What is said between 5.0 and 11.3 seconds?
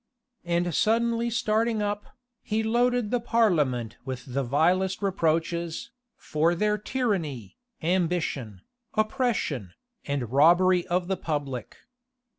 reproaches, for their tyranny, ambition, oppression, and robbery of the